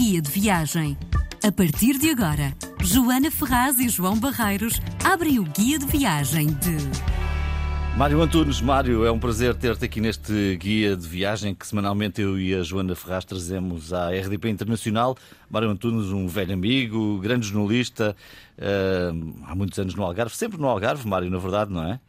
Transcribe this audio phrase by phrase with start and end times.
[0.00, 0.96] Guia de Viagem.
[1.44, 7.98] A partir de agora, Joana Ferraz e João Barreiros abrem o Guia de Viagem de.
[7.98, 12.40] Mário Antunes, Mário, é um prazer ter-te aqui neste guia de viagem que semanalmente eu
[12.40, 15.18] e a Joana Ferraz trazemos à RDP Internacional.
[15.50, 18.16] Mário Antunes, um velho amigo, grande jornalista,
[18.56, 22.00] uh, há muitos anos no Algarve, sempre no Algarve, Mário, na verdade, não é?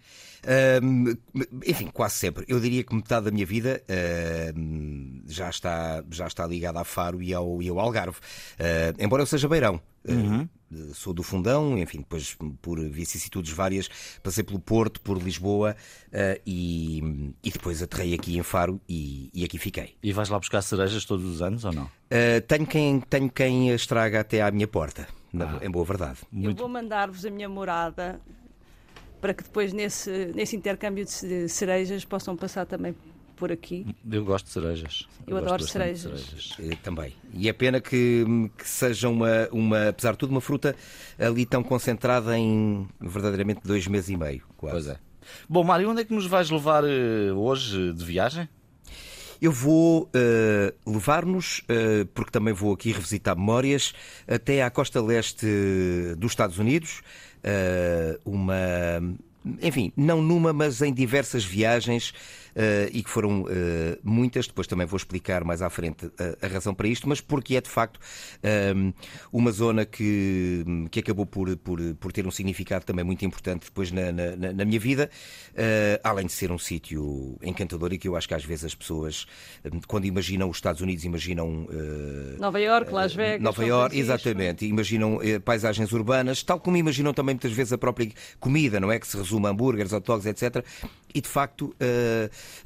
[0.44, 1.18] Uh,
[1.66, 2.46] enfim, quase sempre.
[2.48, 7.21] Eu diria que metade da minha vida uh, já, está, já está ligada a Faro
[7.21, 8.18] e ao, e ao Algarve.
[8.18, 9.80] Uh, embora eu seja beirão.
[10.08, 10.49] Uhum.
[10.94, 13.88] Sou do Fundão, enfim, depois por vicissitudes várias,
[14.23, 15.76] passei pelo Porto, por Lisboa
[16.44, 19.96] e, e depois aterrei aqui em Faro e, e, aqui fiquei.
[20.02, 21.91] E vais lá buscar cerejas todos os anos ou não?
[22.48, 25.60] tenho, quem, tenho quem estraga até à minha porta, ah.
[25.62, 26.20] em boa verdade.
[26.34, 28.20] Eu vou mandar-vos a minha morada
[29.21, 32.95] para que depois nesse, nesse intercâmbio de cerejas possam passar também
[33.35, 33.85] por aqui.
[34.09, 35.07] Eu gosto de cerejas.
[35.25, 36.02] Eu, Eu adoro cerejas.
[36.02, 36.55] cerejas.
[36.59, 37.13] Eu, também.
[37.34, 38.23] E é pena que,
[38.57, 40.76] que seja uma, uma, apesar de tudo, uma fruta
[41.18, 44.73] ali tão concentrada em verdadeiramente dois meses e meio, quase.
[44.73, 44.99] Pois é.
[45.48, 48.49] Bom, Mário, onde é que nos vais levar uh, hoje de viagem?
[49.41, 53.91] Eu vou uh, levar-nos, uh, porque também vou aqui revisitar memórias,
[54.27, 55.47] até à costa leste
[56.17, 57.01] dos Estados Unidos,
[57.43, 58.53] uh, uma.
[59.59, 62.13] Enfim, não numa, mas em diversas viagens
[62.91, 63.48] e que foram uh,
[64.03, 64.47] muitas.
[64.47, 67.62] Depois também vou explicar mais à frente a, a razão para isto, mas porque é
[67.62, 68.00] de facto
[68.75, 68.94] um,
[69.31, 73.91] uma zona que, que acabou por, por, por ter um significado também muito importante depois
[73.91, 75.09] na, na, na minha vida,
[76.03, 79.25] além de ser um sítio encantador e que eu acho que às vezes as pessoas,
[79.88, 81.68] quando imaginam os Estados Unidos, imaginam.
[82.40, 83.41] Nova York, Las Vegas.
[83.41, 84.66] Nova York, exatamente.
[84.66, 88.09] Imaginam paisagens urbanas, tal como imaginam também muitas vezes a própria
[88.40, 89.00] comida, não é?
[89.00, 90.66] Que se resume a hambúrgueres, hot dogs, etc.
[91.13, 91.75] E de facto,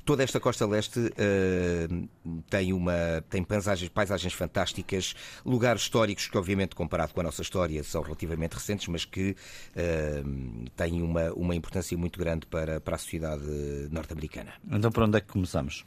[0.04, 6.76] Toda esta costa leste uh, tem, uma, tem paisagens, paisagens fantásticas, lugares históricos que, obviamente,
[6.76, 11.98] comparado com a nossa história, são relativamente recentes, mas que uh, têm uma, uma importância
[11.98, 13.46] muito grande para, para a sociedade
[13.92, 14.54] norte-americana.
[14.70, 15.86] Então, por onde é que começamos?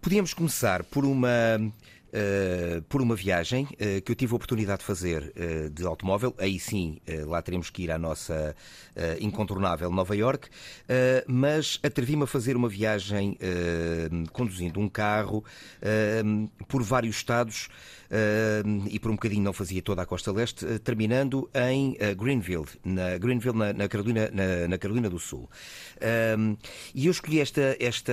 [0.00, 1.28] Podíamos começar por uma
[2.08, 6.34] Uh, por uma viagem uh, que eu tive a oportunidade de fazer uh, de automóvel.
[6.38, 8.54] Aí sim, lá teremos que ir à nossa
[9.20, 10.48] incontornável Nova York,
[11.26, 13.38] mas atrevi-me a fazer uma viagem
[14.32, 15.44] conduzindo um carro
[16.66, 17.68] por vários estados
[18.90, 23.56] e por um bocadinho não fazia toda a costa leste, terminando em Greenville, na, Greenville,
[23.56, 25.48] na, na Carolina, na, na, Carolina do Sul.
[26.94, 28.12] e eu escolhi esta, esta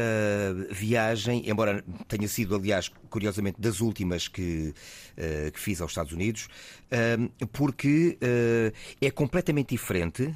[0.71, 4.73] viagem, embora tenha sido, aliás, curiosamente, das últimas que,
[5.17, 6.49] uh, que fiz aos Estados Unidos,
[6.91, 10.33] uh, porque uh, é completamente diferente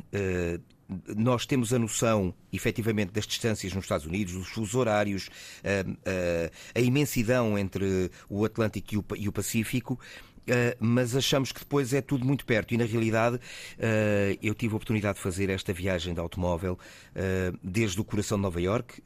[1.15, 5.29] nós temos a noção, efetivamente, das distâncias nos Estados Unidos, dos fusos horários,
[5.63, 9.99] a, a, imensidão entre o Atlântico e o, e o Pacífico.
[10.49, 12.73] Uh, mas achamos que depois é tudo muito perto.
[12.73, 17.57] E na realidade, uh, eu tive a oportunidade de fazer esta viagem de automóvel uh,
[17.63, 19.03] desde o coração de Nova York,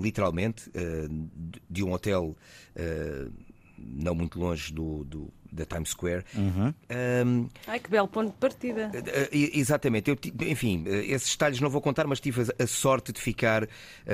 [0.00, 0.70] literalmente,
[1.68, 2.36] de um hotel
[3.78, 6.24] não muito longe do, do da Times Square.
[6.34, 6.74] Uhum.
[7.26, 8.90] Um, Ai, que belo ponto de partida.
[9.32, 10.10] exatamente.
[10.10, 13.66] Eu, enfim, esses detalhes não vou contar, mas tive a, sorte de ficar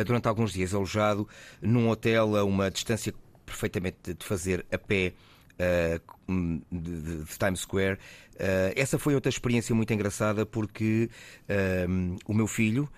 [0.07, 1.29] durante alguns dias alojado
[1.61, 3.13] num hotel a uma distância
[3.45, 5.13] perfeitamente de fazer a pé
[5.59, 7.99] uh, de, de, Times Square.
[8.35, 11.11] Uh, essa foi outra experiência muito engraçada porque
[11.49, 12.89] uh, o meu filho,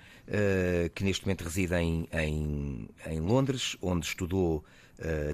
[0.94, 4.62] que neste momento reside em, em, em Londres, onde estudou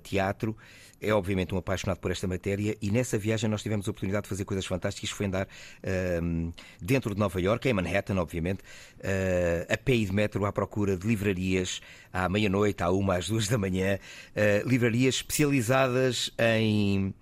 [0.02, 0.56] teatro,
[1.00, 4.28] é obviamente um apaixonado por esta matéria e nessa viagem nós tivemos a oportunidade de
[4.28, 5.10] fazer coisas fantásticas.
[5.10, 10.44] Foi andar uh, dentro de Nova York, em Manhattan, obviamente, uh, a pé de metro
[10.46, 11.80] à procura de livrarias
[12.12, 17.14] à meia-noite, à uma, às duas da manhã, uh, livrarias especializadas em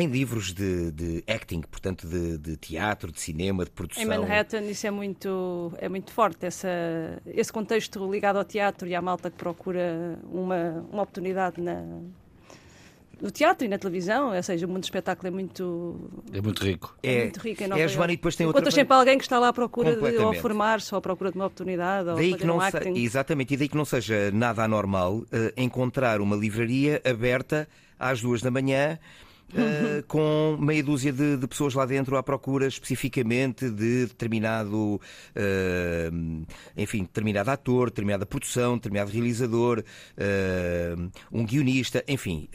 [0.00, 4.02] em livros de, de acting, portanto de, de, teatro, de cinema, de produção.
[4.02, 6.68] Em Manhattan isso é muito, é muito forte, essa,
[7.26, 11.82] esse contexto ligado ao teatro e à malta que procura uma, uma oportunidade na,
[13.20, 16.10] no teatro e na televisão, ou seja, o mundo do espetáculo é muito.
[16.32, 16.94] É muito rico.
[17.02, 18.60] É, é muito rico em Nova é, Joana, e depois tem outra.
[18.60, 21.38] Encontras sempre alguém que está lá à procura de ou formar-se ou à procura de
[21.38, 22.88] uma oportunidade daí que não um se...
[23.00, 25.26] Exatamente, e daí que não seja nada anormal uh,
[25.56, 27.66] encontrar uma livraria aberta
[27.98, 28.98] às duas da manhã
[29.52, 35.00] uh, com meia dúzia de, de, pessoas lá dentro à procura especificamente de determinado,
[35.36, 36.46] uh,
[36.76, 42.48] enfim, determinado ator, determinada produção, determinado realizador, uh, um guionista, enfim.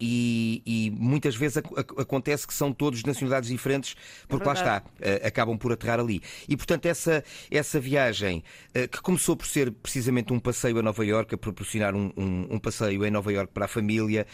[0.00, 3.96] E, e, muitas vezes acontece que são todos de nacionalidades diferentes,
[4.28, 4.82] porque é lá está,
[5.24, 6.22] acabam por aterrar ali.
[6.48, 8.42] E portanto, essa, essa viagem
[8.90, 12.58] que começou por ser precisamente um passeio a Nova Iorque, a proporcionar um, um, um
[12.58, 14.26] passeio em Nova Iorque para a família,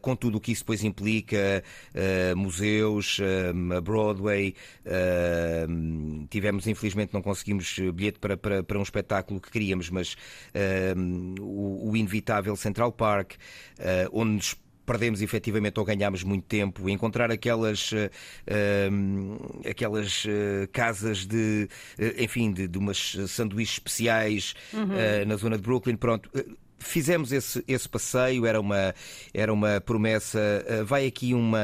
[0.00, 1.62] com tudo o que isso isso depois implica
[1.94, 4.54] uh, museus, uh, Broadway.
[4.86, 10.16] Uh, tivemos, infelizmente, não conseguimos bilhete para, para, para um espetáculo que queríamos, mas
[11.40, 13.34] o, o, inevitável Central Park,
[14.12, 18.10] onde nos perdemos efetivamente ou ganhámos muito tempo, encontrar aquelas, uh,
[18.48, 21.68] uh, aquelas uh, casas de,
[22.18, 25.26] enfim, de, de umas sanduíches especiais uhum.
[25.26, 26.28] na zona de Brooklyn, pronto
[26.82, 28.94] fizemos esse, esse passeio, era uma,
[29.32, 30.38] era uma promessa.
[30.38, 31.60] Uh, vai aqui uma.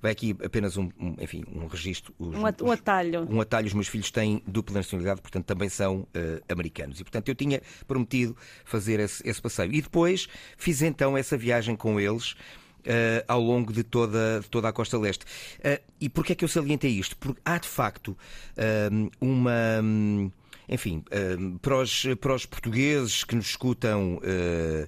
[0.00, 2.14] Vai aqui apenas um, um enfim, um registro.
[2.18, 3.26] Os, um, um atalho.
[3.30, 3.66] Um atalho.
[3.66, 6.06] Os meus filhos têm dupla nacionalidade, portanto também são uh,
[6.48, 7.00] americanos.
[7.00, 9.72] E portanto eu tinha prometido fazer esse, esse passeio.
[9.72, 12.34] E depois fiz então essa viagem com eles.
[12.80, 15.26] Uh, ao longo de toda, de toda a costa leste.
[15.58, 17.14] Uh, e porquê é que eu salientei isto?
[17.18, 18.16] Porque há de facto
[18.56, 19.80] uh, uma.
[19.82, 20.32] Um,
[20.70, 24.86] enfim, ehm, para os, para os portugueses que nos escutam eh,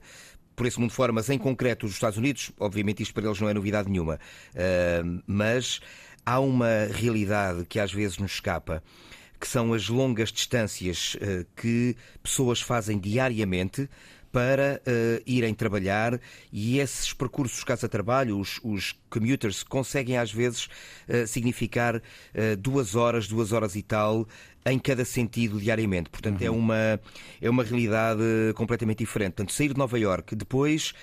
[0.54, 3.48] por esse mundo fora, mas em concreto os Estados Unidos, obviamente isto para eles não
[3.48, 4.20] é novidade nenhuma,
[4.54, 5.80] ehm, mas
[6.24, 8.82] há uma realidade que às vezes nos escapa,
[9.40, 13.90] que são as longas distâncias eh, que pessoas fazem diariamente
[14.32, 16.18] para uh, irem trabalhar
[16.50, 20.64] e esses percursos casa-trabalho, os, os, commuters, conseguem às vezes
[21.06, 22.00] uh, significar uh,
[22.58, 24.26] duas horas, duas horas e tal
[24.64, 26.08] em cada sentido diariamente.
[26.08, 26.56] Portanto, é uhum.
[26.56, 27.00] é, uma,
[27.42, 28.22] é uma realidade
[28.54, 29.32] completamente diferente.
[29.32, 30.94] Portanto, sair de Nova York, depois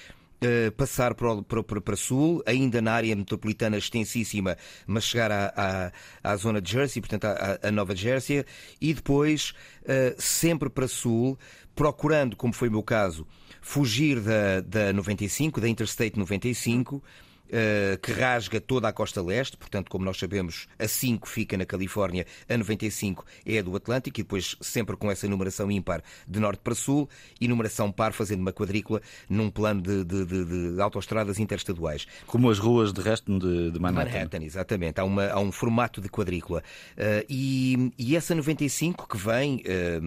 [0.42, 4.56] Uh, passar para, para, para, sul, ainda na área metropolitana extensíssima,
[4.88, 5.92] mas chegar à,
[6.24, 8.46] à, à zona de Jersey, portanto à, à Nova Jersey,
[8.80, 9.54] e depois
[9.84, 11.38] uh, sempre para sul,
[11.76, 13.28] procurando, como foi o meu caso,
[13.62, 17.29] fugir da, da 95, da Interstate 95 eh,
[18.02, 22.26] que rasga toda a costa leste, portanto, como nós sabemos, a 5 fica na Califórnia,
[22.48, 26.60] a 95 é a do Atlântico, e depois sempre com essa numeração ímpar de norte
[26.64, 27.10] para sul
[27.40, 32.06] e numeração par, fazendo uma quadrícula num plano de, de, de, de autoestradas interestaduais.
[32.28, 34.12] Como as ruas de resto de, de Manhattan.
[34.12, 35.00] Manhattan, exatamente.
[35.00, 36.64] Há, uma, há um formato de quadrícula.
[36.92, 40.02] Uh, e, e, essa 95 que vem, uh,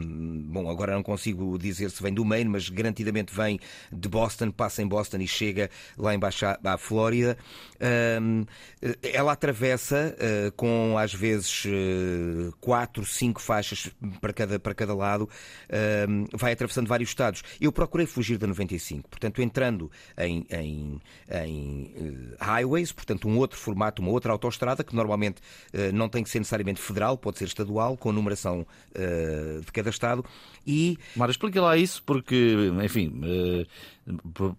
[0.47, 3.59] bom, agora não consigo dizer se vem do Maine, mas garantidamente vem
[3.93, 7.32] de Boston, passa em Boston e chega lá embaixo à, à Flórida
[9.03, 11.65] ela atravessa uh, com às vezes
[12.61, 13.91] quatro, cinco faixas
[14.21, 15.29] para cada, para cada lado,
[16.33, 17.43] vai atravessando vários estados.
[17.61, 21.01] Eu procurei fugir da 95, portanto, entrando em, em,
[21.31, 25.41] em highways, portanto, um outro formato, uma outra autoestrada, que normalmente
[25.93, 28.67] não tem que ser necessariamente federal, pode ser estadual, com numeração
[29.65, 30.25] de cada estado.
[30.67, 30.99] E...
[31.17, 33.13] Mário, explica lá isso, porque, enfim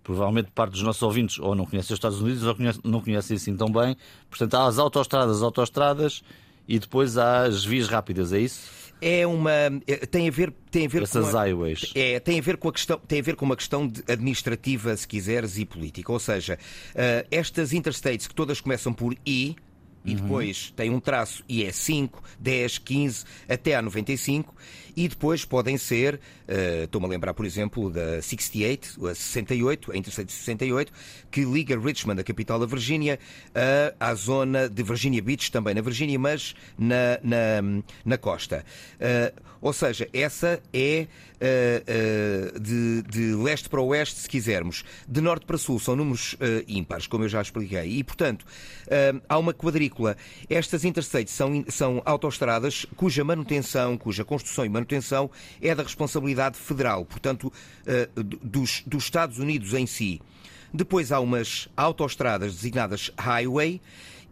[0.03, 3.55] provavelmente parte dos nossos ouvintes ou não conhecem os Estados Unidos ou não conhecem assim
[3.55, 3.95] tão bem.
[4.29, 6.23] Portanto, há as autoestradas, autoestradas
[6.67, 8.83] e depois há as vias rápidas, é isso?
[9.01, 11.91] É uma é, tem a ver tem a ver Essas com a, highways.
[11.93, 15.05] É, tem a ver com a questão tem a ver com uma questão administrativa, se
[15.05, 16.09] quiseres, e política.
[16.09, 16.57] Ou seja,
[16.91, 19.57] uh, estas interstates que todas começam por I
[20.05, 20.15] e uhum.
[20.15, 24.53] depois tem um traço e é 5, 10, 15 até a 95
[24.95, 29.97] e depois podem ser, uh, estou-me a lembrar, por exemplo, da 68, a 68, a
[29.97, 30.91] Interstate 68,
[31.31, 33.19] que liga Richmond, a capital da Virgínia,
[33.49, 38.65] uh, à zona de Virginia Beach, também na Virgínia, mas na, na, na costa.
[38.95, 41.07] Uh, ou seja, essa é
[41.39, 44.83] uh, de, de, leste para oeste, se quisermos.
[45.07, 46.35] De norte para sul são números
[46.67, 47.85] ímpares, como eu já expliquei.
[47.85, 48.45] E, portanto,
[49.29, 50.17] há uma quadrícula.
[50.49, 54.82] Estas interstates são, são autoestradas cuja manutenção, cuja construção e manutenção
[55.61, 57.51] é da responsabilidade federal, portanto,
[58.41, 60.21] dos, dos Estados Unidos em si.
[60.73, 63.79] Depois há umas autoestradas designadas highway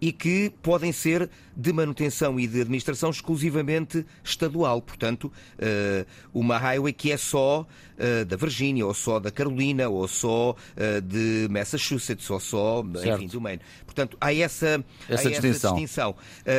[0.02, 4.82] e que podem ser de manutenção e de administração exclusivamente estadual.
[4.82, 7.68] Portanto, eh, uma highway que é só
[7.98, 13.22] eh, da Virgínia, ou só da Carolina, ou só eh, de Massachusetts, ou só, certo.
[13.22, 13.62] enfim, do Maine.
[13.86, 15.50] Portanto, há essa, essa há distinção.
[15.50, 16.16] Essa distinção.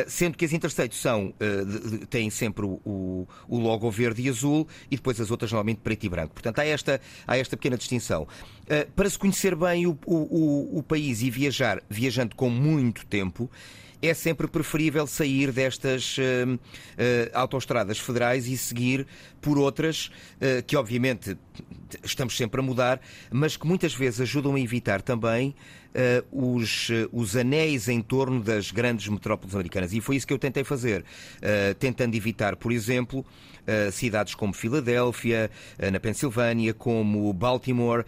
[0.07, 1.33] Sendo que as interstates são,
[2.09, 6.09] têm sempre o, o logo verde e azul e depois as outras normalmente preto e
[6.09, 6.33] branco.
[6.33, 8.27] Portanto, há esta, há esta pequena distinção.
[8.95, 13.32] Para se conhecer bem o, o, o país e viajar, viajando com muito tempo,
[14.03, 16.59] é sempre preferível sair destas uh, uh,
[17.33, 19.07] autoestradas federais e seguir
[19.39, 21.37] por outras uh, que, obviamente,
[22.03, 22.99] estamos sempre a mudar,
[23.31, 25.55] mas que muitas vezes ajudam a evitar também
[26.31, 29.93] os, os anéis em torno das grandes metrópoles americanas.
[29.93, 31.05] E foi isso que eu tentei fazer,
[31.77, 33.23] tentando evitar, por exemplo,
[33.91, 35.51] cidades como Filadélfia,
[35.91, 38.03] na Pensilvânia, como Baltimore,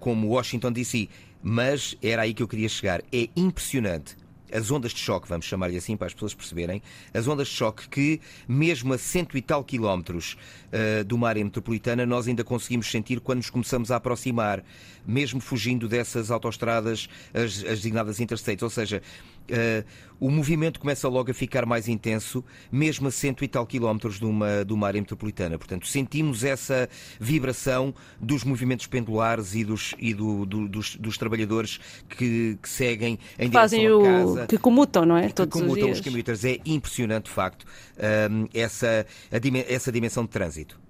[0.00, 1.08] como Washington, D.C.
[1.40, 3.00] Mas era aí que eu queria chegar.
[3.12, 4.16] É impressionante
[4.52, 6.82] as ondas de choque, vamos chamar-lhe assim para as pessoas perceberem,
[7.12, 10.36] as ondas de choque que, mesmo a cento e tal quilómetros
[10.72, 14.62] uh, do mar metropolitana, nós ainda conseguimos sentir quando nos começamos a aproximar,
[15.06, 18.62] mesmo fugindo dessas autoestradas, as, as designadas interstates.
[18.62, 19.02] Ou seja,
[19.50, 19.84] Uh,
[20.22, 24.24] o movimento começa logo a ficar mais intenso, mesmo a cento e tal quilómetros de
[24.24, 25.58] uma, de uma área metropolitana.
[25.58, 31.80] Portanto, sentimos essa vibração dos movimentos pendulares e dos, e do, do, dos, dos, trabalhadores
[32.08, 34.44] que, que seguem em Fazem direção à casa.
[34.44, 35.26] O, que comutam, não é?
[35.26, 36.44] Que Todos comutam os, os commuters.
[36.44, 40.80] É impressionante, de facto, uh, essa, a, essa dimensão de trânsito.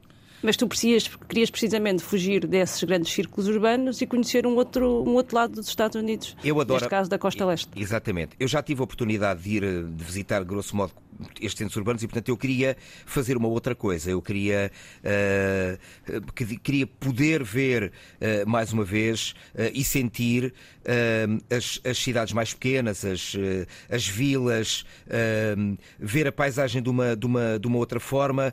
[0.42, 5.14] Mas tu precisas, querias precisamente fugir desses grandes círculos urbanos e conhecer um outro, um
[5.14, 6.37] outro lado dos Estados Unidos.
[6.42, 6.80] Eu adoro.
[6.80, 7.70] Neste caso da costa leste.
[7.76, 8.32] Exatamente.
[8.40, 10.92] Eu já tive a oportunidade de ir de visitar, grosso modo,
[11.40, 14.11] estes centros urbanos e, portanto, eu queria fazer uma outra coisa.
[14.11, 16.32] Eu queria, uh,
[16.62, 20.52] queria poder ver uh, mais uma vez uh, e sentir
[21.49, 23.37] as, as, cidades mais pequenas, as,
[23.88, 24.84] as vilas,
[25.96, 28.52] ver a paisagem de uma, de uma, de uma outra forma,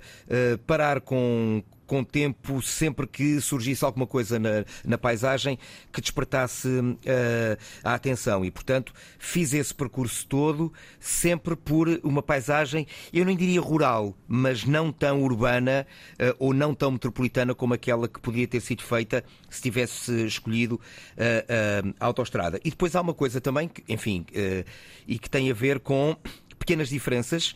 [0.67, 5.57] parar com com tempo sempre que surgisse alguma coisa na, na paisagem
[5.91, 8.45] que despertasse uh, a atenção.
[8.45, 14.65] E, portanto, fiz esse percurso todo sempre por uma paisagem, eu não diria rural, mas
[14.65, 19.23] não tão urbana uh, ou não tão metropolitana como aquela que podia ter sido feita
[19.49, 22.59] se tivesse escolhido uh, a autoestrada.
[22.63, 24.27] E depois há uma coisa também, que, enfim,
[25.07, 26.15] e que tem a ver com
[26.59, 27.55] pequenas diferenças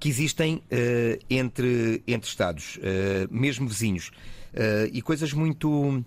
[0.00, 4.08] que existem uh, entre, entre Estados, uh, mesmo vizinhos.
[4.52, 6.02] Uh, e coisas muito,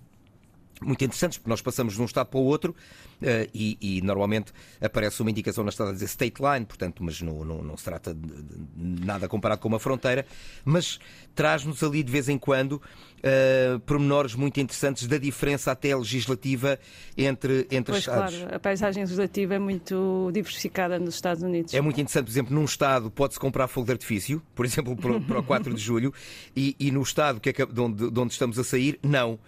[0.86, 2.76] muito interessantes, porque nós passamos de um Estado para o outro
[3.24, 7.22] Uh, e, e, normalmente aparece uma indicação na estrada a dizer state line, portanto, mas
[7.22, 10.26] não, não, não se trata de, de nada comparado com uma fronteira,
[10.66, 11.00] mas
[11.34, 16.78] traz-nos ali de vez em quando uh, pormenores muito interessantes da diferença até legislativa
[17.18, 18.36] entre, entre pois, Estados.
[18.40, 21.74] Claro, a paisagem legislativa é muito diversificada nos Estados Unidos.
[21.74, 25.40] É muito interessante, por exemplo, num Estado pode-se comprar fogo de artifício, por exemplo, para,
[25.40, 26.14] o 4 de julho,
[26.54, 29.40] e, e no Estado que é, de, onde, de onde estamos a sair, não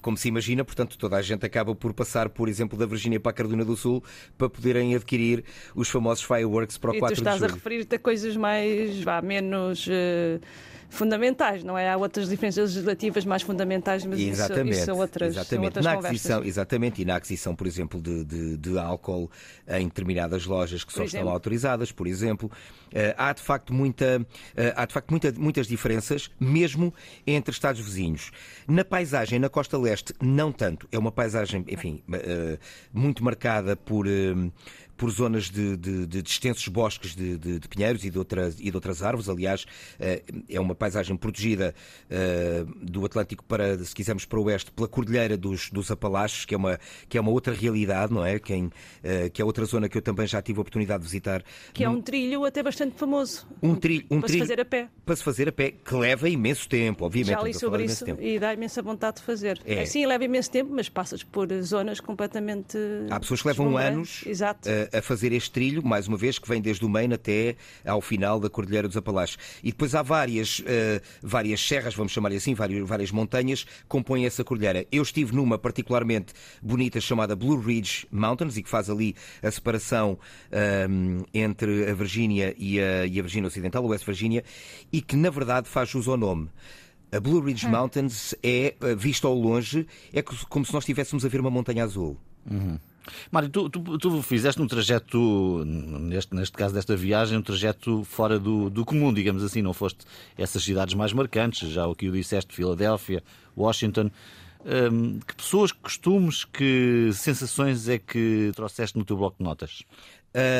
[0.00, 3.30] como se imagina, portanto, toda a gente acaba por passar, por exemplo, da Virgínia para
[3.30, 4.02] a Carolina do Sul
[4.36, 7.30] para poderem adquirir os famosos fireworks para o e 4 de julho.
[7.30, 9.86] tu estás a referir-te a coisas mais, vá, menos...
[9.86, 11.90] Uh fundamentais, não é?
[11.90, 15.48] Há outras diferenças legislativas mais fundamentais, mas exatamente, isso, isso são outras, exatamente.
[15.48, 19.30] São outras na aquisição, Exatamente, e na aquisição, por exemplo, de, de, de álcool
[19.66, 22.50] em determinadas lojas que só estão autorizadas, por exemplo,
[22.92, 24.26] uh, há de facto, muita, uh,
[24.76, 26.92] há de facto muita, muitas diferenças, mesmo
[27.26, 28.30] entre Estados vizinhos.
[28.68, 30.86] Na paisagem, na costa leste, não tanto.
[30.92, 32.58] É uma paisagem, enfim, uh,
[32.92, 34.06] muito marcada por
[34.96, 38.76] por zonas de, de, de extensos bosques de, de, pinheiros e de, outras, e de
[38.76, 39.28] outras árvores.
[39.28, 39.66] Aliás,
[39.98, 41.74] eh, é uma paisagem protegida
[42.10, 46.54] eh, do Atlântico para, se quisermos, para o oeste, pela Cordilheira dos, dos Apalaches, que
[46.54, 48.38] é, uma, que é uma outra realidade, não é?
[48.38, 48.70] Quem,
[49.02, 51.42] eh, que é outra zona que eu também já tive a oportunidade de visitar.
[51.72, 53.46] Que é um trilho até bastante famoso.
[53.62, 54.88] Um trilho, um para trilho, se fazer a pé.
[55.04, 57.38] Para se fazer a pé, que leva imenso tempo, obviamente.
[57.38, 59.60] Já li sobre isso e dá imensa vontade de fazer.
[59.64, 59.84] É.
[59.84, 62.78] Sim, leva imenso tempo, mas passas por zonas completamente.
[63.10, 64.24] Há pessoas que levam anos
[64.92, 68.00] a, a fazer este trilho mais uma vez, que vem desde o Maine até ao
[68.00, 69.38] final da Cordilheira dos Apalaches.
[69.62, 70.62] E depois há várias, uh,
[71.22, 74.86] várias serras, vamos chamar assim, várias, várias montanhas que compõem essa cordilheira.
[74.90, 80.18] Eu estive numa particularmente bonita chamada Blue Ridge Mountains e que faz ali a separação
[80.90, 84.44] um, entre a Virgínia e a, e a Virgínia Ocidental, o West Virginia,
[84.92, 86.48] e que na verdade faz jus ao nome.
[87.10, 87.70] A Blue Ridge hum.
[87.70, 91.84] Mountains é, eh, vista ao longe, é como se nós estivéssemos a ver uma montanha
[91.84, 92.16] azul.
[92.50, 92.78] Uhum.
[93.30, 98.38] Mário, tu, tu, tu, fizeste um trajeto, neste, neste caso desta viagem, um trajeto fora
[98.38, 100.04] do, do comum, digamos assim, não foste
[100.36, 103.22] essas cidades mais marcantes, já o que o disseste, Filadélfia,
[103.56, 104.10] Washington.
[104.64, 109.82] Um, que pessoas, que costumes, que sensações é que trouxeste no teu bloco de notas?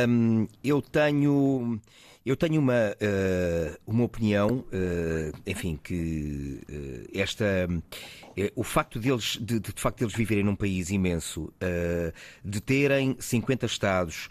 [0.08, 1.80] Um, eu tenho.
[2.24, 7.68] Eu tenho uma, uh, uma opinião, uh, enfim, que uh, esta
[8.56, 11.52] o facto deles, de, de, de facto deles viverem num país imenso,
[12.42, 14.30] de terem 50 estados,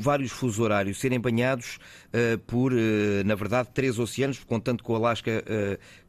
[0.00, 1.78] vários fusos horários, serem banhados
[2.46, 2.72] por,
[3.24, 5.42] na verdade, três oceanos, contando com o Alasca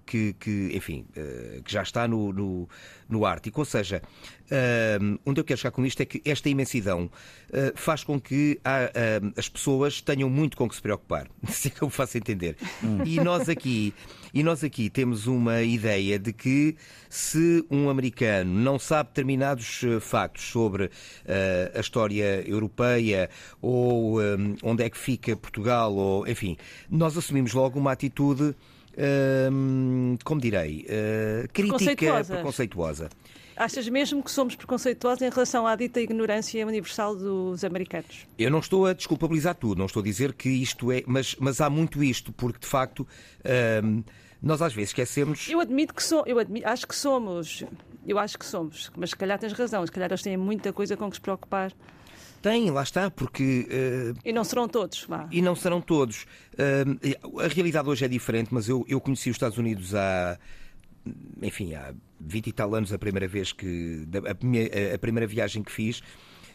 [0.09, 2.67] que, que, enfim, uh, que já está no, no,
[3.07, 3.61] no Ártico.
[3.61, 4.01] Ou seja,
[4.45, 7.11] uh, onde eu quero chegar com isto é que esta imensidão uh,
[7.75, 8.59] faz com que
[9.37, 11.27] as pessoas tenham muito com que se preocupar.
[11.47, 12.57] Se que eu faço entender.
[12.83, 13.03] Hum.
[13.05, 13.93] E nós aqui.
[14.33, 16.75] E nós aqui temos uma ideia de que
[17.09, 20.91] se um americano não sabe determinados factos sobre
[21.75, 23.27] a história europeia
[23.59, 26.57] ou um, onde é que fica Portugal, ou enfim,
[26.91, 28.55] nós assumimos logo uma atitude
[30.23, 32.33] como direi, uh, crítica, preconceituosa.
[32.35, 33.09] preconceituosa.
[33.55, 38.25] Achas mesmo que somos preconceituosos em relação à dita ignorância universal dos americanos?
[38.37, 41.59] Eu não estou a desculpabilizar tudo, não estou a dizer que isto é, mas, mas
[41.59, 43.05] há muito isto, porque de facto
[43.83, 44.01] hum,
[44.41, 45.49] nós às vezes esquecemos.
[45.49, 47.65] Eu admito que sou, eu admito, acho que somos,
[48.07, 50.95] eu acho que somos, mas se calhar tens razão, se calhar eles têm muita coisa
[50.95, 51.73] com que se preocupar.
[52.41, 53.67] Tem, lá está, porque.
[53.69, 55.27] Uh, e não serão todos, vá.
[55.31, 56.23] E não serão todos.
[56.53, 60.39] Uh, a realidade hoje é diferente, mas eu, eu conheci os Estados Unidos há.
[61.41, 64.07] Enfim, há 20 e tal anos, a primeira vez que.
[64.13, 66.01] A, minha, a primeira viagem que fiz.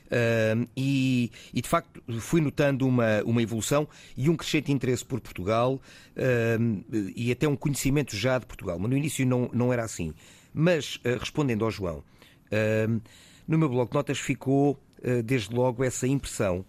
[0.05, 5.19] Uh, e, e, de facto fui notando uma, uma evolução e um crescente interesse por
[5.19, 5.81] Portugal
[6.15, 8.79] uh, e até um conhecimento já de Portugal.
[8.79, 10.13] Mas no início não, não era assim.
[10.53, 12.05] Mas, uh, respondendo ao João,
[13.49, 14.79] no meu blog de notas ficou
[15.25, 16.65] desde logo, essa impressão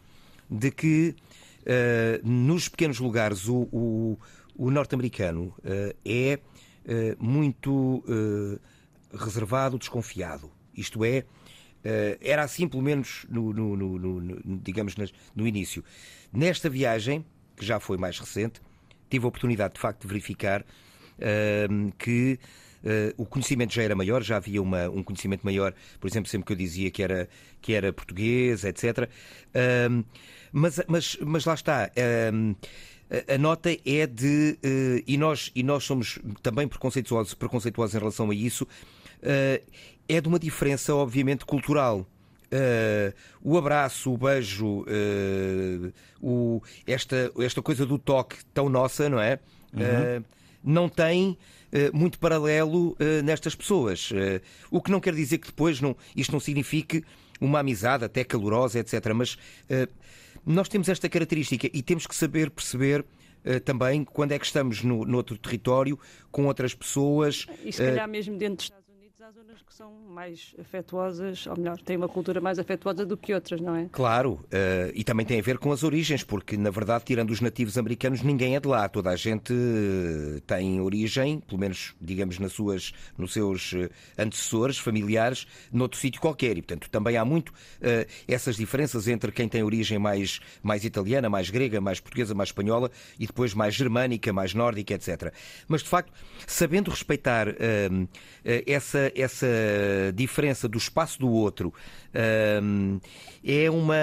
[0.50, 1.15] de que
[1.62, 4.20] uh, nos pequenos lugares o, o,
[4.56, 6.39] o norte-americano uh, é
[7.18, 8.04] muito
[9.12, 10.51] reservado, desconfiado.
[10.77, 11.25] Isto é,
[12.22, 14.94] era assim pelo menos no, no, no, no digamos
[15.36, 15.84] no início.
[16.32, 17.25] Nesta viagem,
[17.58, 18.62] que já foi mais recente,
[19.10, 20.63] tive a oportunidade de facto de verificar
[21.98, 22.38] que
[23.18, 26.54] o conhecimento já era maior, já havia uma, um conhecimento maior, por exemplo, sempre que
[26.54, 27.27] eu dizia que era,
[27.62, 29.10] que era português, etc.
[30.51, 31.92] Mas, mas, mas lá está.
[33.27, 34.58] A nota é de.
[34.63, 38.68] Eh, e, nós, e nós somos também preconceituosos, preconceituosos em relação a isso.
[39.22, 39.62] Eh,
[40.10, 42.08] é de uma diferença, obviamente, cultural.
[43.44, 44.86] O abraço, o beijo,
[46.88, 49.39] esta, esta coisa do toque tão nossa, não é?
[49.74, 50.24] Uhum.
[50.65, 51.38] Uh, não tem
[51.72, 54.10] eh, muito paralelo eh, nestas pessoas.
[54.13, 54.41] Eh,
[54.72, 57.03] o que não quer dizer que depois não, isto não signifique
[57.39, 59.13] uma amizade até calorosa, etc.
[59.13, 59.38] Mas
[60.45, 63.05] nós temos esta característica e temos que saber perceber
[63.65, 66.00] também quando é que estamos no, no outro território
[66.31, 67.45] com outras pessoas.
[67.63, 68.85] E se calhar mesmo dentro dos Estados Unidos
[69.25, 73.34] há zonas que são mais afetuosas, ou melhor, têm uma cultura mais afetuosa do que
[73.34, 73.89] outras, não é?
[73.91, 77.41] Claro, uh, e também tem a ver com as origens, porque na verdade, tirando os
[77.41, 78.88] nativos americanos, ninguém é de lá.
[78.88, 84.77] Toda a gente uh, tem origem, pelo menos, digamos, nas suas, nos seus uh, antecessores
[84.77, 86.55] familiares, noutro sítio qualquer.
[86.58, 87.51] E, portanto, também há muito
[88.27, 92.92] essas diferenças entre quem tem origem mais, mais italiana, mais grega, mais portuguesa, mais espanhola
[93.20, 95.33] e depois mais germânica, mais nórdica, etc.
[95.68, 96.11] Mas, de facto,
[96.46, 97.48] sabendo respeitar
[98.66, 99.48] essa, essa
[100.14, 101.74] diferença do espaço do outro
[103.44, 103.96] é, uma,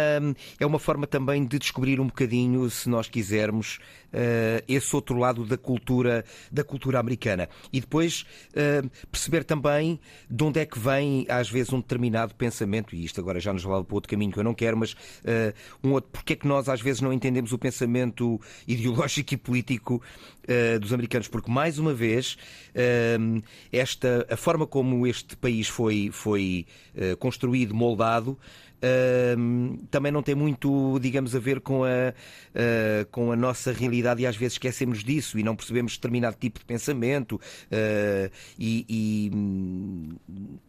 [0.61, 3.79] é uma forma também de descobrir um bocadinho, se nós quisermos,
[4.12, 7.48] uh, esse outro lado da cultura, da cultura americana.
[7.72, 9.98] E depois uh, perceber também
[10.31, 13.64] de onde é que vem, às vezes, um determinado pensamento, e isto agora já nos
[13.64, 16.46] leva para outro caminho que eu não quero, mas uh, um outro, porque é que
[16.46, 20.03] nós às vezes não entendemos o pensamento ideológico e político
[20.81, 21.29] dos americanos?
[21.29, 22.37] Porque, mais uma vez,
[23.70, 26.66] esta, a forma como este país foi, foi
[27.18, 28.38] construído, moldado,
[29.90, 34.26] Também não tem muito, digamos, a ver com a, uh, com a nossa realidade e
[34.26, 39.30] às vezes esquecemos disso e não percebemos determinado tipo de pensamento uh, e, e,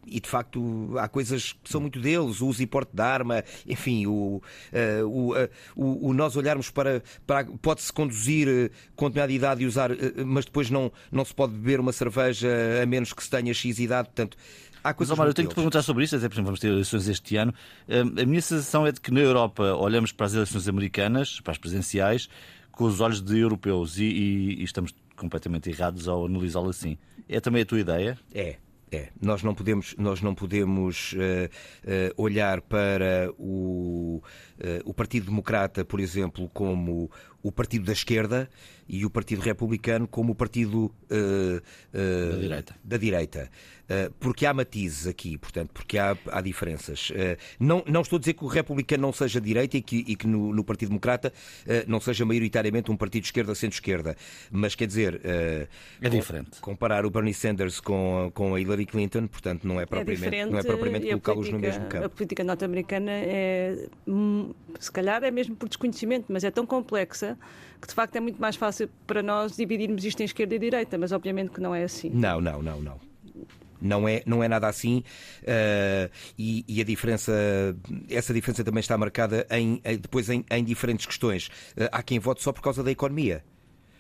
[0.08, 3.44] e, de facto há coisas que são muito deles, o uso e porte de arma,
[3.68, 5.34] enfim, o, ah, o,
[5.76, 9.92] o, o, nós olharmos para, para pode-se conduzir com determinada idade e usar,
[10.26, 12.50] mas depois não, não se pode beber uma cerveja
[12.82, 14.38] a menos que se tenha X idade, portanto
[14.84, 17.08] Há coisas Mas, Omar, eu tenho que perguntar sobre isso, até porque vamos ter eleições
[17.08, 17.54] este ano.
[17.88, 21.52] Hum, a minha sensação é de que na Europa olhamos para as eleições americanas, para
[21.52, 22.28] as presidenciais,
[22.72, 26.98] com os olhos de europeus e, e, e estamos completamente errados ao analisá-lo assim.
[27.30, 28.18] É também a tua ideia?
[28.34, 28.58] É.
[28.92, 34.22] É, nós não podemos, nós não podemos uh, uh, olhar para o,
[34.60, 37.10] uh, o Partido Democrata, por exemplo, como
[37.44, 38.50] o Partido da Esquerda
[38.88, 40.90] e o Partido Republicano como o Partido
[41.92, 42.76] da direita.
[42.84, 43.50] Da direita.
[44.20, 47.12] porque há matizes aqui, portanto, porque há, há diferenças.
[47.60, 50.26] não, não estou a dizer que o Republicano não seja direita e que, e que
[50.26, 51.34] no, no, Partido Democrata
[51.86, 54.16] não seja maioritariamente um partido de esquerda centro-esquerda,
[54.50, 55.22] mas quer dizer.
[55.24, 56.62] é diferente.
[56.62, 60.46] Comparar o Bernie Sanders com, com a Hillary Clinton, portanto, não é, é propriamente, é
[60.46, 62.06] não é propriamente colocá-los no mesmo campo.
[62.06, 67.33] A política norte-americana é, hum, se calhar, é mesmo por desconhecimento, mas é tão complexa
[67.82, 70.98] que de facto é muito mais fácil para nós dividirmos isto em esquerda e direita,
[70.98, 72.10] mas obviamente que não é assim.
[72.10, 73.14] Não, não, não, não.
[73.82, 75.04] Não é, não é nada assim
[75.42, 77.34] uh, e, e, a diferença,
[78.10, 81.48] essa diferença também está marcada em, depois em, em diferentes questões.
[81.76, 83.44] Uh, há quem vote só por causa da economia.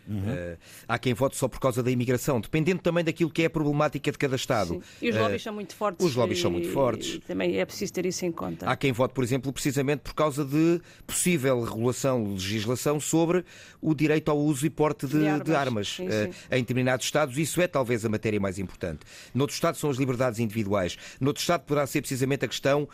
[0.07, 0.17] Uhum.
[0.17, 3.49] Uh, há quem vote só por causa da imigração, dependendo também daquilo que é a
[3.49, 4.69] problemática de cada Estado.
[4.69, 4.81] Sim.
[5.01, 6.05] E os lobbies uh, são muito fortes.
[6.05, 7.19] Os lobbies e, são muito fortes.
[7.25, 8.69] também é preciso ter isso em conta.
[8.69, 13.45] Há quem vote, por exemplo, precisamente por causa de possível regulação, legislação sobre
[13.81, 16.29] o direito ao uso e porte de, de armas, de armas sim, sim.
[16.29, 17.37] Uh, em determinados Estados.
[17.37, 19.01] Isso é talvez a matéria mais importante.
[19.33, 20.97] Noutros Estados são as liberdades individuais.
[21.19, 22.87] Noutros Estados poderá ser precisamente a questão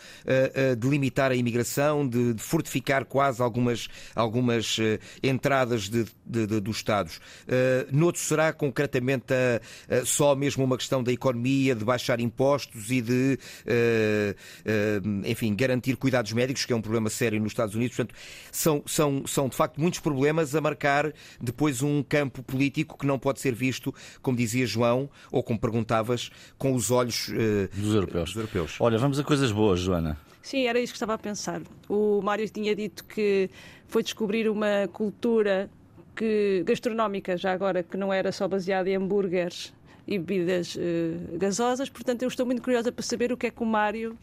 [0.78, 4.78] de limitar a imigração, de, de fortificar quase algumas, algumas
[5.24, 7.18] entradas de, de, de dos Estados.
[7.18, 12.92] Uh, noutros será concretamente a, a, só mesmo uma questão da economia, de baixar impostos
[12.92, 17.76] e de, uh, uh, enfim, garantir cuidados médicos, que é um problema sério nos Estados
[17.76, 17.96] Unidos.
[17.96, 18.16] Portanto,
[18.52, 23.18] são, são, são de facto muitos problemas a marcar depois um campo político que não
[23.18, 27.30] pode ser visto, como dizia João, ou como perguntavas, com os olhos
[27.74, 28.30] dos europeus.
[28.30, 28.76] dos europeus.
[28.80, 30.18] Olha, vamos a coisas boas, Joana.
[30.42, 31.62] Sim, era isso que estava a pensar.
[31.88, 33.50] O Mário tinha dito que
[33.88, 35.70] foi descobrir uma cultura
[36.20, 39.74] que, gastronómica, já agora, que não era só baseada em hambúrgueres
[40.06, 41.88] e bebidas uh, gasosas.
[41.88, 44.18] Portanto, eu estou muito curiosa para saber o que é que o Mário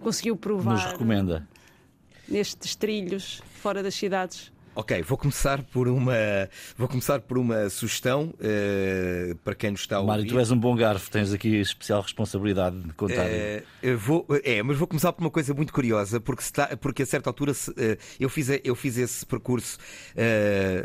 [0.00, 0.74] conseguiu provar.
[0.74, 1.48] Nos recomenda.
[2.28, 4.52] Nestes trilhos fora das cidades.
[4.80, 6.14] Ok, vou começar por uma,
[6.76, 10.08] vou começar por uma sugestão uh, para quem nos está a ouvir.
[10.08, 13.26] Mário, tu és um bom garfo, tens aqui especial responsabilidade de contar.
[13.26, 17.06] Uh, vou, é, mas vou começar por uma coisa muito curiosa, porque, está, porque a
[17.06, 17.74] certa altura uh,
[18.20, 19.78] eu, fiz, eu fiz esse percurso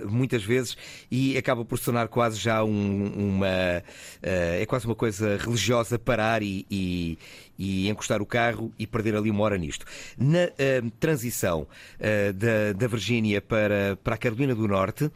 [0.09, 0.75] muitas vezes
[1.11, 3.83] e acaba por se tornar quase já um, uma.
[4.23, 7.19] é quase uma coisa religiosa parar e, e,
[7.57, 9.85] e encostar o carro e perder ali uma hora nisto.
[10.17, 15.11] Na uh, transição uh, da, da Virgínia para, para a Carolina do Norte,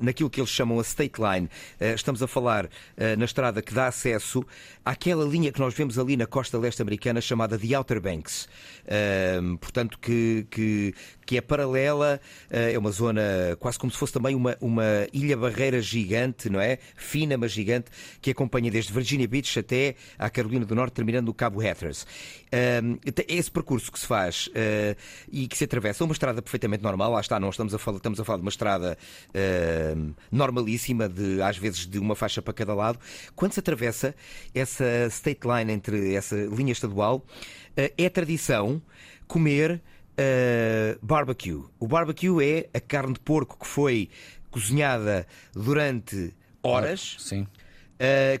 [0.00, 1.48] naquilo que eles chamam a State Line.
[1.80, 2.70] Uh, estamos a falar uh,
[3.18, 4.44] na estrada que dá acesso
[4.84, 8.48] àquela linha que nós vemos ali na costa leste americana chamada The Outer Banks.
[9.60, 10.94] portanto, que, que,
[11.24, 12.20] que é paralela,
[12.50, 13.22] é uma zona
[13.58, 16.78] quase como se fosse também uma, uma ilha barreira gigante, não é?
[16.96, 21.34] Fina, mas gigante, que acompanha desde Virginia Beach até à Carolina do Norte, terminando no
[21.34, 22.06] Cabo Hatteras.
[22.52, 22.82] É
[23.26, 24.50] esse percurso que se faz
[25.32, 28.20] e que se atravessa uma estrada perfeitamente normal, lá está, não estamos a falar, estamos
[28.20, 28.98] a falar de uma estrada
[29.30, 32.98] uh, normalíssima, de, às vezes de uma faixa para cada lado.
[33.34, 34.14] Quando se atravessa
[34.54, 38.80] essa state line entre essa linha estadual, uh, é tradição
[39.26, 39.80] comer
[40.12, 41.64] uh, barbecue.
[41.78, 44.08] O barbecue é a carne de porco que foi
[44.50, 46.32] cozinhada durante
[46.62, 47.46] horas, Sim.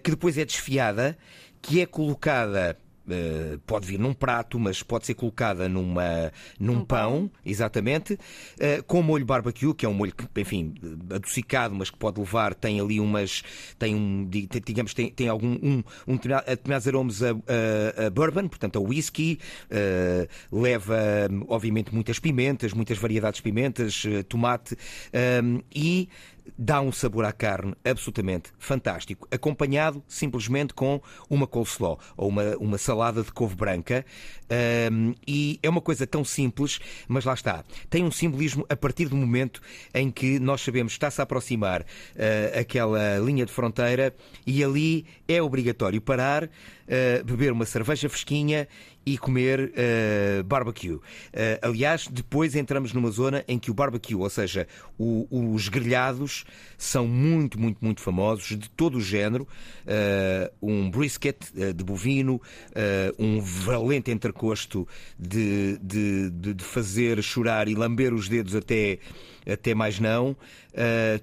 [0.02, 1.18] que depois é desfiada,
[1.60, 6.84] que é colocada Uh, pode vir num prato, mas pode ser colocada numa, num um
[6.84, 10.74] pão, pão, exatamente, uh, com molho barbecue, que é um molho que, enfim,
[11.10, 13.42] adocicado, mas que pode levar, tem ali umas,
[13.78, 18.78] tem um, digamos, tem, tem algum, um, um determinados aromas a, a, a, bourbon, portanto
[18.78, 19.38] a whisky,
[19.70, 20.96] uh, leva,
[21.48, 24.76] obviamente, muitas pimentas, muitas variedades de pimentas, tomate,
[25.74, 26.08] e
[26.58, 32.78] dá um sabor à carne absolutamente fantástico, acompanhado simplesmente com uma coleslaw ou uma, uma
[32.78, 34.04] salada de couve branca.
[34.92, 36.78] Um, e é uma coisa tão simples,
[37.08, 37.64] mas lá está.
[37.88, 39.60] Tem um simbolismo a partir do momento
[39.94, 44.14] em que nós sabemos que está-se a aproximar uh, aquela linha de fronteira
[44.46, 48.68] e ali é obrigatório parar, uh, beber uma cerveja fresquinha
[49.06, 50.94] e comer uh, barbecue.
[50.94, 51.02] Uh,
[51.62, 54.66] aliás, depois entramos numa zona em que o barbecue, ou seja,
[54.98, 56.44] o, os grelhados,
[56.78, 59.46] são muito, muito, muito famosos, de todo o género.
[59.84, 62.40] Uh, um brisket de bovino,
[63.18, 64.86] um valente entrecosto
[65.18, 68.98] de, de, de fazer chorar e lamber os dedos até
[69.46, 70.34] até mais não.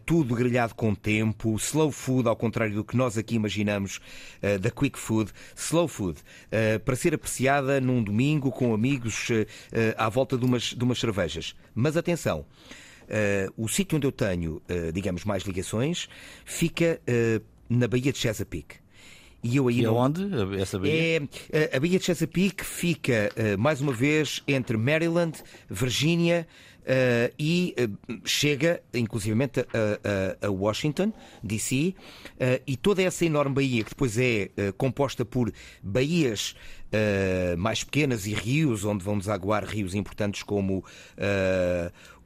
[0.06, 4.00] Tudo grelhado com tempo, slow food, ao contrário do que nós aqui imaginamos
[4.62, 5.32] da quick food.
[5.56, 6.20] Slow food,
[6.86, 9.28] para ser apreciada num domingo com amigos
[9.98, 11.56] à volta de umas, de umas cervejas.
[11.74, 12.46] Mas atenção.
[13.12, 16.08] Uh, o sítio onde eu tenho, uh, digamos, mais ligações
[16.46, 18.76] fica uh, na Baía de Chesapeake.
[19.44, 19.96] E eu aí e não...
[19.96, 20.24] onde
[20.62, 21.28] essa baía?
[21.52, 25.36] É, a Baía de Chesapeake fica, mais uma vez, entre Maryland,
[25.68, 26.48] Virgínia,
[26.82, 31.14] Uh, e uh, chega, inclusivamente, a, a, a Washington,
[31.44, 36.56] D.C., uh, e toda essa enorme baía, que depois é composta por baías
[37.58, 40.84] mais pequenas e rios, onde vão desaguar rios importantes como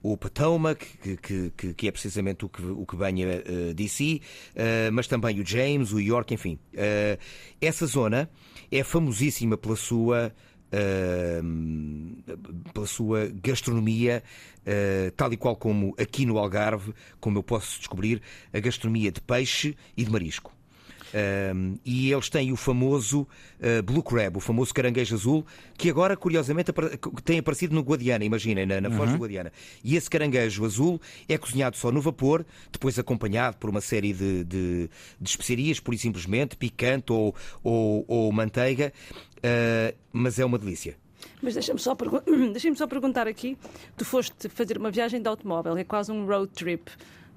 [0.07, 0.85] o Potomac,
[1.17, 4.21] que, que, que, é precisamente o que, o que banha uh, DC,
[4.53, 6.59] uh, mas também o James, o York, enfim.
[6.75, 7.19] Uh,
[7.59, 8.29] essa zona
[8.71, 10.31] é famosíssima pela sua
[12.73, 14.23] pela sua gastronomia,
[14.61, 18.21] uh, tal e qual como aqui no Algarve, como eu posso descobrir,
[18.53, 20.51] a gastronomia de peixe e de marisco.
[21.15, 25.45] Um, e eles têm o famoso uh, Blue Crab, o famoso caranguejo azul,
[25.77, 26.73] que agora, curiosamente,
[27.23, 29.15] tem aparecido no Guadiana, imaginem, na, na Foz uhum.
[29.15, 29.51] do Guadiana.
[29.81, 30.99] E esse caranguejo azul
[31.29, 34.89] é cozinhado só no vapor, depois acompanhado por uma série de, de,
[35.21, 38.91] de especiarias, por e simplesmente, picante ou, ou, ou manteiga,
[39.37, 40.97] uh, mas é uma delícia.
[41.41, 41.95] Mas deixa-me só,
[42.51, 43.57] deixa só perguntar aqui:
[43.95, 46.91] tu foste fazer uma viagem de automóvel, é quase um road trip.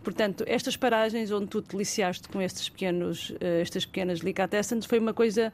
[0.09, 4.99] Portanto, estas paragens onde tu te deliciaste com estes pequenos, uh, estas pequenas delicatessens foi
[4.99, 5.53] uma coisa.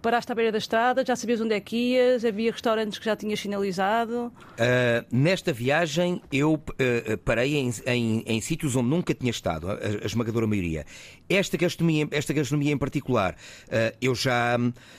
[0.00, 3.16] Paraste à beira da estrada, já sabias onde é que ias, havia restaurantes que já
[3.16, 4.26] tinhas finalizado?
[4.52, 9.74] Uh, nesta viagem eu uh, parei em, em, em, sítios onde nunca tinha estado, a,
[9.74, 10.86] a esmagadora maioria.
[11.28, 13.34] Esta gastronomia, esta gastronomia em particular,
[14.00, 14.56] eu já,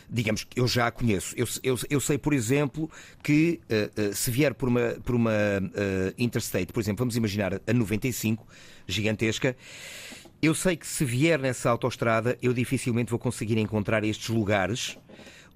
[0.10, 1.34] digamos, eu já a conheço.
[1.38, 2.92] Eu, eu, eu sei, por exemplo,
[3.24, 3.62] que
[4.14, 5.32] se vier por uma, por uma
[6.18, 8.46] interstate, por exemplo, vamos imaginar a 95,
[8.88, 9.56] gigantesca.
[10.42, 14.98] Eu sei que se vier nessa autoestrada, eu dificilmente vou conseguir encontrar estes lugares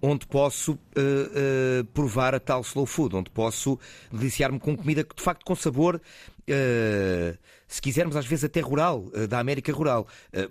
[0.01, 3.79] onde posso uh, uh, provar a tal slow food, onde posso
[4.11, 7.37] deliciar-me com comida que de facto com sabor, uh,
[7.71, 10.05] se quisermos às vezes até rural, da América rural,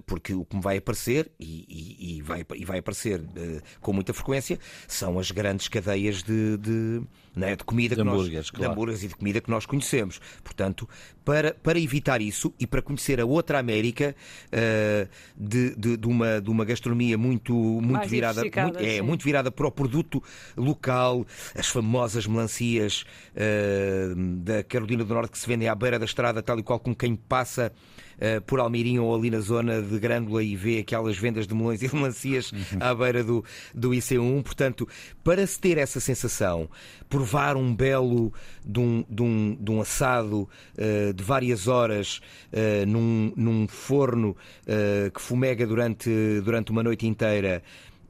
[0.07, 3.23] porque o que me vai aparecer, e, e, e vai, e vai aparecer
[3.81, 7.03] com muita frequência, são as grandes cadeias de, de
[7.35, 8.65] né, de comida de que nós, claro.
[8.65, 10.21] de hambúrgueres e de comida que nós conhecemos.
[10.43, 10.89] Portanto,
[11.25, 14.15] para, para evitar isso e para conhecer a outra América
[14.47, 19.51] uh, de, de, de, uma, de uma gastronomia muito, muito virada muito, é, muito virada
[19.51, 20.23] para o produto
[20.57, 23.05] local, as famosas melancias
[23.35, 26.81] uh, da Carolina do Norte que se vendem à beira da estrada, tal e qual
[26.81, 27.73] como quem passa
[28.23, 31.81] eh, por Almirim ou ali na zona de Grândola e vê aquelas vendas de melões
[31.83, 32.79] e melancias uhum.
[32.79, 33.43] à beira do,
[33.75, 34.43] do IC1.
[34.43, 34.87] Portanto,
[35.25, 36.69] para se ter essa sensação,
[37.09, 38.31] provar um belo
[38.63, 40.47] de um, de um, de um assado
[40.77, 42.21] uh, de várias horas
[42.53, 46.11] uh, num, num forno uh, que fumega durante,
[46.45, 47.63] durante uma noite inteira.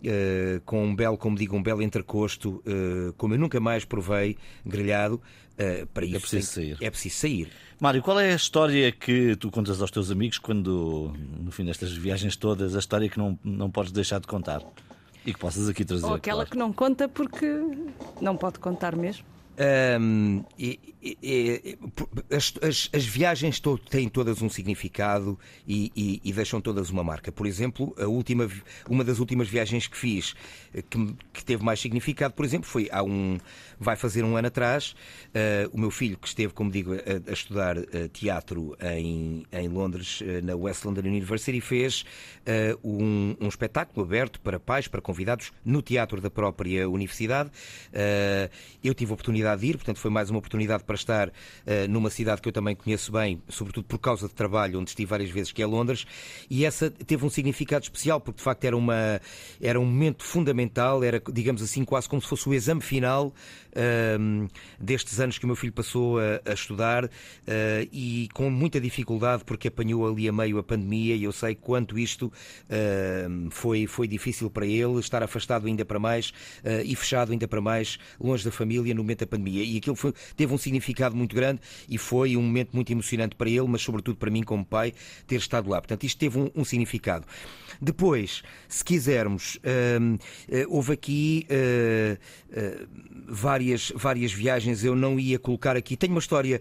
[0.02, 4.34] Uh, com um belo, como digo, um belo entrecosto, uh, como eu nunca mais provei,
[4.64, 5.20] grelhado,
[5.60, 6.78] uh, para é isso é preciso sair.
[6.80, 7.52] É preciso sair.
[7.78, 11.92] Mário, qual é a história que tu contas aos teus amigos quando, no fim destas
[11.92, 14.62] viagens todas, a história que não, não podes deixar de contar?
[15.24, 16.04] E que possas aqui trazer.
[16.06, 16.50] Ou aquela claro.
[16.50, 17.46] que não conta porque
[18.20, 19.24] não pode contar mesmo.
[19.58, 21.78] Um, e, e,
[22.30, 27.32] as, as, as, viagens to, têm todas um significado e, e, deixam todas uma marca.
[27.32, 28.48] Por exemplo, a última,
[28.88, 30.34] uma das últimas viagens que fiz
[30.74, 33.38] eh, que, que teve mais significado, por exemplo, foi há um,
[33.78, 34.94] vai fazer um ano atrás,
[35.28, 39.68] uh, o meu filho, que esteve, como digo, a, a estudar uh, teatro em, em
[39.68, 42.04] Londres, uh, na West London University, fez
[42.82, 47.50] um, um, espetáculo aberto para pais, para convidados, no teatro da própria universidade.
[48.82, 51.32] eu tive a oportunidade de ir, portanto, foi mais uma oportunidade para estar
[51.88, 55.30] numa cidade que eu também conheço bem, sobretudo por causa de trabalho, onde estive várias
[55.30, 56.06] vezes, que é Londres,
[56.48, 59.20] e essa teve um significado especial, porque de facto era, uma,
[59.60, 63.32] era um momento fundamental, era, digamos assim, quase como se fosse o exame final
[63.70, 67.08] uh, destes anos que o meu filho passou a, a estudar uh,
[67.92, 71.98] e com muita dificuldade porque apanhou ali a meio a pandemia e eu sei quanto
[71.98, 76.32] isto uh, foi, foi difícil para ele estar afastado ainda para mais
[76.64, 80.12] ah, e fechado ainda para mais longe da família no momento pandemia e aquilo foi,
[80.36, 84.16] teve um significado muito grande e foi um momento muito emocionante para ele, mas sobretudo
[84.16, 84.92] para mim como pai
[85.26, 85.80] ter estado lá.
[85.80, 87.26] Portanto, isto teve um, um significado.
[87.80, 89.58] Depois, se quisermos,
[90.68, 91.46] houve aqui
[93.26, 95.96] vários várias, várias viagens, eu não ia colocar aqui.
[95.96, 96.60] Tenho uma história,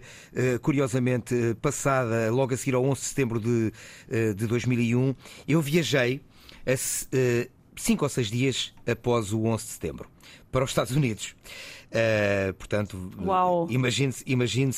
[0.62, 3.72] curiosamente, passada logo a seguir ao 11 de setembro de,
[4.34, 5.14] de 2001.
[5.48, 6.20] Eu viajei
[6.66, 6.74] a,
[7.76, 10.08] cinco ou seis dias após o 11 de setembro
[10.52, 11.34] para os Estados Unidos.
[12.58, 13.10] Portanto,
[13.68, 14.72] imagine-se imagine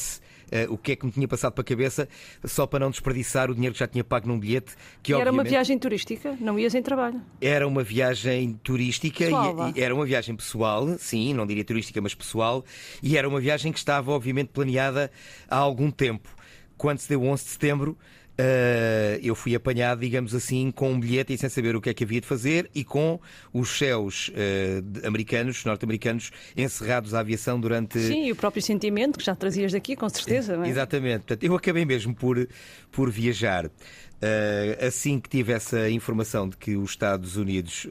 [0.53, 2.09] uh, o que é que me tinha passado para a cabeça,
[2.45, 4.75] só para não desperdiçar o dinheiro que já tinha pago num bilhete.
[5.03, 6.37] Que, era uma viagem turística?
[6.39, 7.21] Não ias em trabalho?
[7.41, 12.01] Era uma viagem turística, pessoal, e, e, era uma viagem pessoal, sim, não diria turística,
[12.01, 12.65] mas pessoal,
[13.03, 15.11] e era uma viagem que estava, obviamente, planeada
[15.49, 16.29] há algum tempo.
[16.77, 17.99] Quando se deu 11 de setembro,
[18.33, 21.95] Uh, eu fui apanhado, digamos assim, com um bilhete e sem saber o que é
[21.95, 23.21] que havia de fazer e com
[23.53, 27.99] os céus uh, americanos, norte-americanos, encerrados à aviação durante.
[27.99, 30.59] Sim, e o próprio sentimento que já trazias daqui, com certeza.
[30.65, 30.69] É?
[30.69, 31.19] Exatamente.
[31.19, 32.49] Portanto, eu acabei mesmo por,
[32.91, 33.67] por viajar.
[33.67, 37.87] Uh, assim que tive essa informação de que os Estados Unidos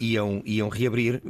[0.00, 1.22] iam, iam reabrir,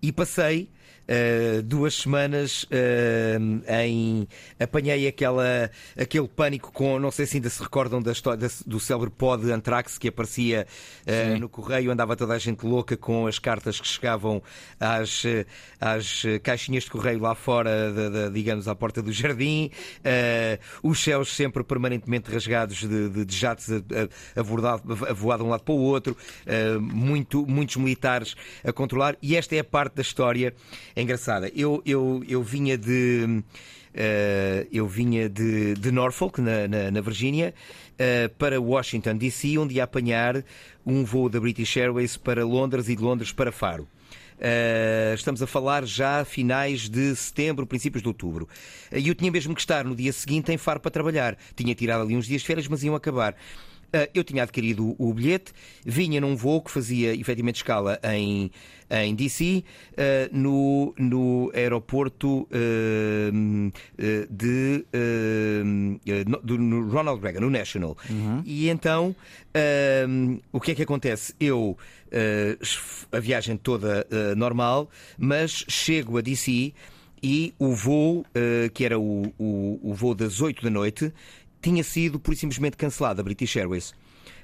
[0.00, 0.68] e passei
[1.10, 4.28] uh, duas semanas uh, em.
[4.58, 6.98] Apanhei aquela, aquele pânico com.
[6.98, 10.66] Não sei se ainda se recordam da história do célebre pó de Antrax que aparecia
[11.06, 14.42] uh, no correio, andava toda a gente louca com as cartas que chegavam
[14.78, 15.24] às,
[15.80, 19.70] às caixinhas de correio lá fora, de, de, digamos, à porta do jardim,
[20.82, 24.42] os céus sempre permanentemente rasgados de, de, de jatos a, a, a,
[25.12, 26.16] voar, de um lado para o outro,
[26.80, 28.34] muito, muitos militares
[28.64, 30.54] a controlar, e esta é a parte da história
[30.94, 31.50] é engraçada.
[31.54, 33.42] Eu, eu, eu vinha de.
[33.92, 37.52] Uh, eu vinha de, de Norfolk, na, na, na Virgínia,
[37.94, 40.44] uh, para Washington, D.C., onde ia apanhar
[40.86, 43.88] um voo da British Airways para Londres e de Londres para Faro.
[44.40, 48.48] Uh, estamos a falar já finais de setembro, princípios de outubro.
[48.90, 51.36] E eu tinha mesmo que estar no dia seguinte em Faro para trabalhar.
[51.54, 53.36] Tinha tirado ali uns dias de férias, mas iam acabar.
[53.92, 55.52] Ah, eu tinha adquirido o bilhete,
[55.84, 58.50] vinha num voo que fazia efetivamente escala em,
[58.88, 59.64] em DC,
[59.96, 63.30] ah, no, no aeroporto ah,
[64.30, 64.84] de,
[66.44, 67.96] do, no Ronald Reagan, no National.
[68.08, 68.42] Uhum.
[68.44, 69.14] E então,
[70.52, 71.34] o que é que acontece?
[71.40, 71.76] Eu,
[73.10, 76.72] a viagem toda normal, mas chego a DC
[77.22, 78.24] e o voo,
[78.72, 81.12] que era o, o, o voo das 8 da noite,
[81.60, 83.92] tinha sido por simplesmente cancelado a British Airways.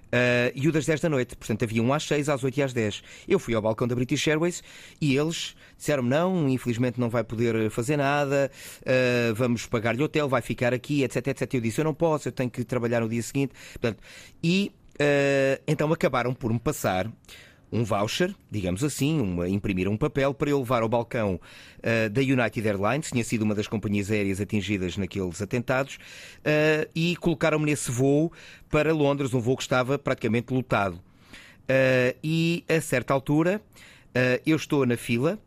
[0.06, 1.36] Uh, e o das 10 da noite.
[1.36, 3.02] Portanto, havia um às 6, às 8 e às 10.
[3.26, 4.62] Eu fui ao balcão da British Airways
[5.00, 8.50] e eles disseram-me: não, infelizmente não vai poder fazer nada,
[8.82, 11.54] uh, vamos pagar-lhe hotel, vai ficar aqui, etc, etc.
[11.54, 13.52] Eu disse: eu não posso, eu tenho que trabalhar no dia seguinte.
[13.72, 14.00] Portanto,
[14.42, 17.10] e uh, então acabaram por me passar
[17.70, 21.40] um voucher, digamos assim, uma, imprimir um papel para eu levar ao balcão
[21.78, 27.16] uh, da United Airlines, tinha sido uma das companhias aéreas atingidas naqueles atentados, uh, e
[27.16, 28.32] colocaram-me nesse voo
[28.70, 30.94] para Londres, um voo que estava praticamente lotado.
[30.94, 33.60] Uh, e a certa altura,
[34.46, 35.38] eu estou na fila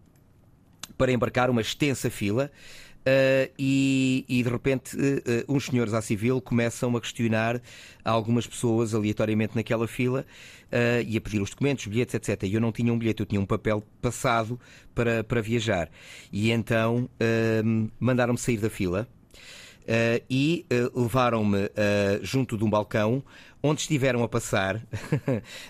[0.95, 2.51] para embarcar, uma extensa fila.
[2.99, 7.62] Uh, e, e, de repente uh, uh, uns senhores à civil começam a questionar
[8.03, 10.25] algumas pessoas aleatoriamente naquela fila
[11.07, 12.43] e a pedir os documentos, bilhetes, etc.
[12.43, 14.59] E eu não tinha um bilhete, eu tinha um papel passado
[14.93, 15.89] para, para viajar.
[16.31, 17.09] E então
[17.99, 19.07] mandaram-me sair da fila.
[20.30, 21.69] E levaram-me
[22.21, 23.23] junto de um balcão
[23.62, 24.82] onde estiveram a passar uh,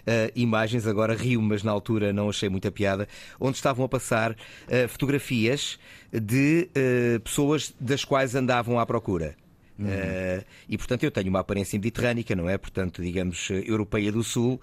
[0.35, 3.07] imagens, agora rio, mas na altura não achei muita piada,
[3.39, 5.79] onde estavam a passar uh, fotografias
[6.11, 9.35] de uh, pessoas das quais andavam à procura.
[9.77, 9.87] Uhum.
[9.87, 12.57] Uh, e portanto eu tenho uma aparência mediterrânica, não é?
[12.57, 14.61] Portanto, digamos, europeia do Sul,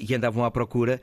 [0.00, 1.00] e andavam à procura,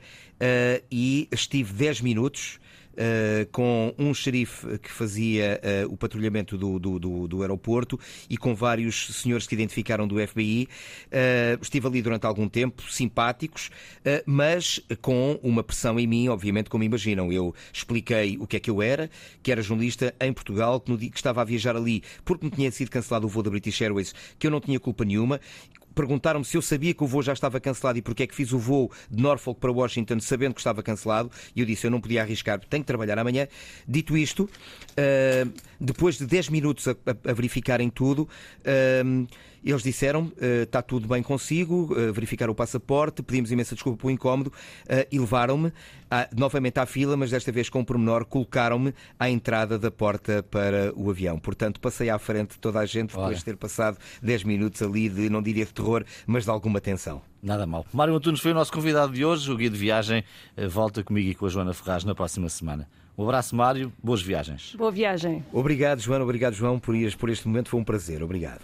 [0.90, 2.60] e estive 10 minutos
[2.92, 7.98] uh, com um xerife que fazia uh, o patrulhamento do, do, do, do, aeroporto
[8.28, 10.64] e com vários senhores que identificaram do FBI.
[10.64, 13.70] Uh, eh, estive ali durante algum tempo, simpáticos,
[14.26, 17.32] mas com uma pressão em mim, obviamente, como imaginam.
[17.32, 19.10] Eu expliquei o que é que eu era,
[19.42, 22.50] que era jornalista em Portugal, que, no dia, que estava a viajar ali porque me
[22.50, 25.40] tinha sido cancelado o voo da British Airways, que eu não tinha culpa nenhuma
[26.00, 28.52] perguntaram-me se eu sabia que o voo já estava cancelado e porque é que fiz
[28.52, 31.30] o voo de Norfolk para Washington sabendo que estava cancelado.
[31.54, 33.46] E eu disse, eu não podia arriscar, tenho que trabalhar amanhã.
[33.86, 39.26] Dito isto, uh, depois de 10 minutos a, a, a verificarem tudo, uh,
[39.64, 44.10] eles disseram uh, está tudo bem consigo, uh, verificaram o passaporte, pedimos imensa desculpa pelo
[44.10, 45.72] incómodo uh, e levaram-me
[46.36, 50.92] novamente à fila, mas desta vez com um pormenor, colocaram-me à entrada da porta para
[50.96, 51.38] o avião.
[51.38, 53.36] Portanto, passei à frente de toda a gente depois Olha.
[53.36, 57.22] de ter passado 10 minutos ali de, não diria de terror, mas de alguma tensão.
[57.40, 57.86] Nada mal.
[57.92, 59.48] Mário Antunes foi o nosso convidado de hoje.
[59.52, 60.24] O guia de viagem
[60.68, 62.88] volta comigo e com a Joana Ferraz na próxima semana.
[63.16, 63.92] Um abraço, Mário.
[64.02, 64.74] Boas viagens.
[64.74, 65.44] Boa viagem.
[65.52, 66.24] Obrigado, Joana.
[66.24, 67.68] Obrigado, João, por, por este momento.
[67.68, 68.20] Foi um prazer.
[68.20, 68.62] Obrigado.